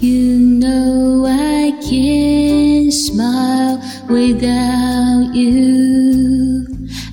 [0.00, 3.80] You know I can't smile
[4.10, 6.66] without you.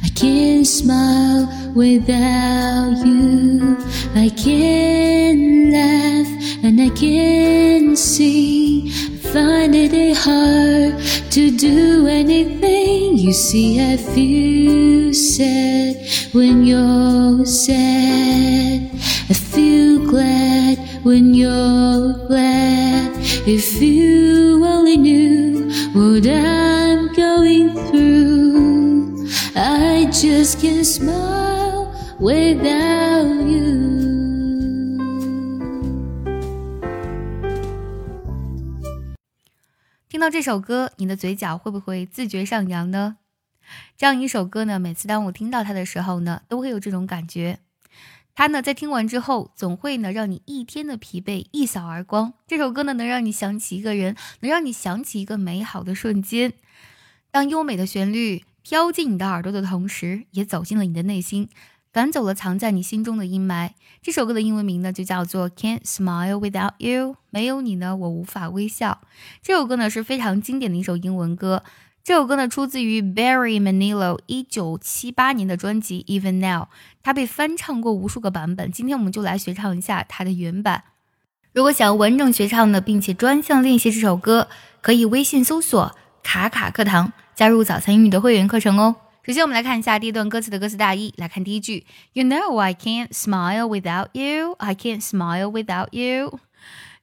[0.04, 3.78] I can't smile without you.
[4.16, 6.28] I can't laugh
[6.62, 8.90] and I can't sing.
[8.90, 11.00] I find it hard
[11.32, 13.18] to do anything.
[13.18, 18.92] You see, I feel sad when you're sad.
[19.30, 23.12] I feel glad when you're glad.
[23.46, 33.86] If you only knew what I'm going through, I just can't smile without you.
[40.10, 43.18] 听到这首歌，你的嘴角会不会自觉上扬呢？
[43.96, 47.60] 这样一首歌呢，每次当我听到它的时候呢，都会有这种感觉。
[48.38, 52.34] 它呢，在听完之后，总会呢，让你一天的疲惫一扫而光。
[52.46, 56.54] 这首歌呢，能让你想起一个人，能让你想起一个美好的瞬间。
[57.32, 61.50] 当优美的旋律飘进你的耳朵的同时，也走进了你的内心，
[61.92, 63.72] 赶走了藏在你心中的阴霾。
[64.04, 69.02] 这首歌的英文名呢，就叫做《Can't Smile Without You》，没有你呢，我无法微笑。
[69.42, 71.64] 这首歌呢，是非常经典的一首英文歌。
[72.08, 76.64] 这首歌呢，出自于 Barry Manilow 一九七八年的专辑《Even Now》，
[77.04, 78.72] 它被翻唱过无数个版本。
[78.72, 80.86] 今天我们就来学唱一下它的原版。
[81.52, 84.48] 如果想要完整学唱呢，并且专项练习这首歌，
[84.80, 88.96] 可以微信搜索“卡卡课堂”，加入早餐英语的会员课程哦。
[89.24, 91.14] 首先，我们来看一下第一段歌词的歌词大意。
[91.18, 94.56] 来看第一句：You know I can't smile without you.
[94.60, 96.40] I can't smile without you。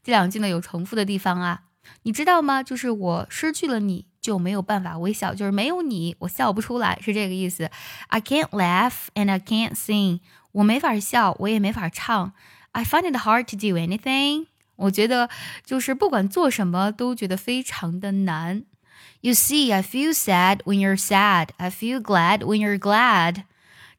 [0.03, 1.65] 这两句呢有重复的地方啊，
[2.05, 2.63] 你知道吗？
[2.63, 4.07] 就是我失去了你。
[4.24, 7.70] 就没有办法微笑，就是没有你，我笑不出来，是这个意思。
[8.08, 10.20] I can't laugh and I can't sing，
[10.52, 12.34] 我没法笑，我也没法唱。
[12.72, 14.46] I find it hard to do anything，
[14.76, 15.30] 我觉得
[15.66, 18.64] 就是不管做什么都觉得非常的难。
[19.22, 21.50] You see, I feel sad when you're sad.
[21.58, 23.44] I feel glad when you're glad.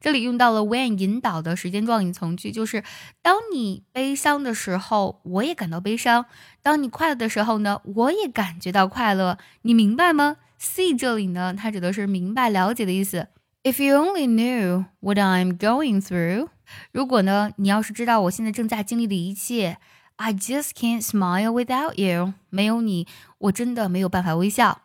[0.00, 2.84] 这里用到了 when 引导的时间状语从句，就是
[3.22, 6.24] 当你悲伤的时候，我也感到悲伤；
[6.62, 9.38] 当你快乐的时候呢，我也感觉到快乐。
[9.62, 13.28] 你明白吗？See 这里呢，它指的是明白、了解的意思。
[13.62, 16.48] If you only knew what I'm going through，
[16.92, 19.78] 如果呢，你要是知道我现在正在经历的一切
[20.16, 22.34] ，I just can't smile without you。
[22.48, 23.08] 没有你，
[23.38, 24.82] 我真的没有办法微笑。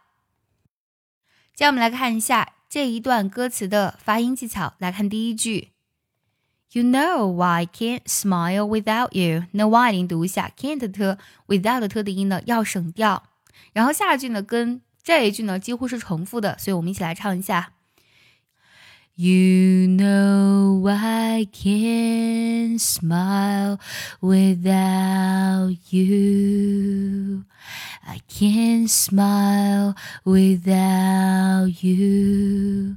[1.53, 2.53] 接下来我们来看一下。
[2.71, 5.71] 这一段歌词的发音技巧来看，第一句
[6.71, 9.43] ，You know why I can't smile without you。
[9.51, 11.17] 那 y 零读一下，can't 的特
[11.47, 13.23] without 的特的音呢要省掉。
[13.73, 17.73] 然后下一句呢跟这一句呢几乎是重复的，所以我们一起来唱一下。
[19.15, 23.79] You know I can't smile
[24.21, 27.43] without you.
[28.06, 29.94] I can't smile
[30.24, 32.96] without you.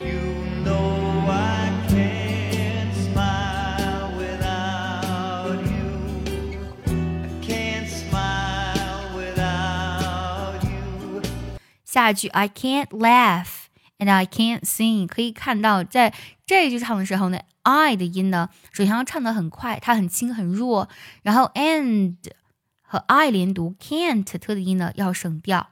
[0.00, 0.20] You
[0.64, 5.88] know I can't smile without you.
[6.86, 11.22] I can't smile without you.
[11.84, 13.66] 下一句 I can't laugh
[13.98, 16.14] and I can't sing，可以看到在
[16.46, 20.88] 这一句唱的时候呢，I 的音呢，首先要唱的很快，它很轻很弱，
[21.22, 22.14] 然后 and
[22.92, 25.68] 和 I 连读，can't 特的音呢要省掉，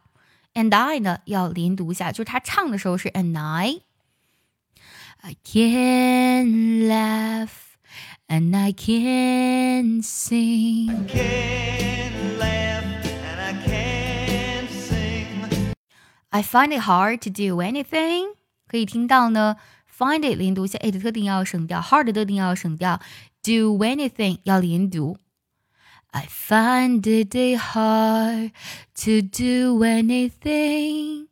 [0.55, 7.49] and I 呢要连读一下，就是他唱的时候是 and I。I can't laugh
[8.29, 11.09] and I can't sing.
[11.09, 15.75] Can't laugh and I can't sing.
[16.29, 18.35] I find it hard to do anything.
[18.69, 19.57] 可以听到呢，
[19.91, 23.01] find it 连读一下，it 的特定要省掉，hard 的特定要省掉，
[23.43, 25.17] do anything 要连读。
[26.14, 28.52] I find it hard
[29.06, 31.28] to do anything.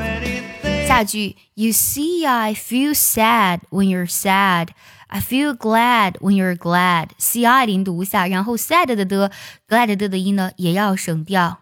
[0.00, 0.86] anything.
[0.88, 4.68] 下句，You see, I feel sad when you're sad.
[5.08, 7.10] I feel glad when you're glad.
[7.18, 9.30] C I 连读一下，然后 sad 的的
[9.68, 11.58] glad 的的音呢也要省掉。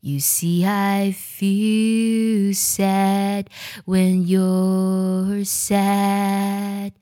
[0.00, 3.50] You see, I feel sad
[3.84, 6.92] when you're sad.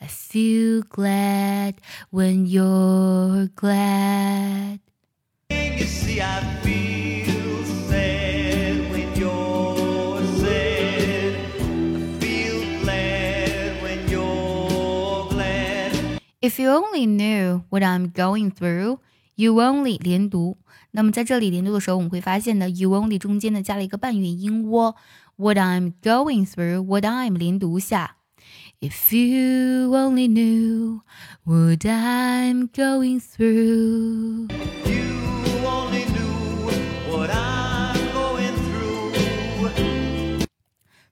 [0.00, 1.80] I feel glad
[2.10, 4.80] when you're glad.
[5.50, 11.36] You see, I feel sad when you're sad.
[11.54, 16.20] I feel glad when you're glad.
[16.42, 18.98] If you only knew what I'm going through,
[19.36, 20.56] you only 连读。
[20.92, 24.96] 那么在这里连读的时候，我们会发现呢，you only 中间呢加了一个半元音窝。
[25.36, 28.16] What I'm going through, what I'm 连读下。
[28.80, 31.00] If you only knew
[31.44, 34.48] what I'm going through.
[34.86, 40.46] You only knew what I'm going through.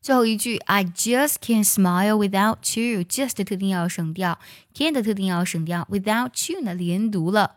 [0.00, 3.02] 最后一句，I just can't smile without you。
[3.04, 4.38] just 的特定要省掉
[4.74, 7.56] ，can 的特定要省掉，without you 呢连读了。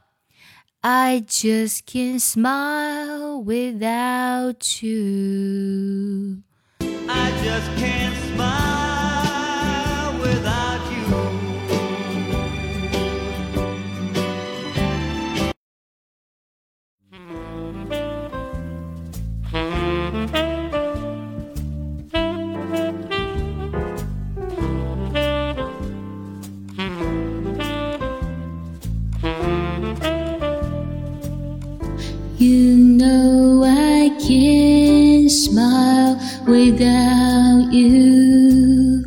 [0.84, 10.81] I just can't smile without you。I just can't smile without you.
[36.48, 39.06] Without you.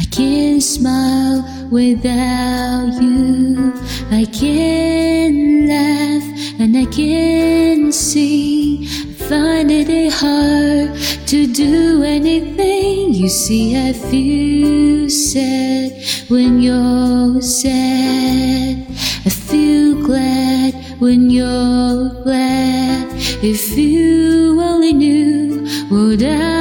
[0.00, 3.72] I can't smile without you.
[4.10, 8.84] I can't laugh and I can't sing.
[8.84, 10.96] I find it hard
[11.26, 13.14] to do anything.
[13.14, 15.92] You see, I feel sad
[16.28, 18.86] when you're sad.
[19.24, 23.06] I feel glad when you're glad.
[23.42, 26.55] If you only knew what I'm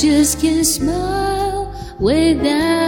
[0.00, 2.79] just can't smile without